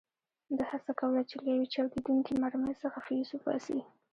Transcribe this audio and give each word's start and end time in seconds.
ده 0.57 0.63
هڅه 0.71 0.91
کوله 0.99 1.21
چې 1.29 1.35
له 1.41 1.47
یوې 1.55 1.67
چاودېدونکې 1.73 2.33
مرمۍ 2.41 2.75
څخه 2.83 2.99
فیوز 3.07 3.29
وباسي. 3.31 3.79